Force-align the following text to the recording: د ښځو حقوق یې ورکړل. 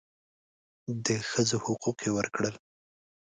د 1.05 1.07
ښځو 1.29 1.57
حقوق 1.65 1.97
یې 2.05 2.11
ورکړل. 2.17 2.55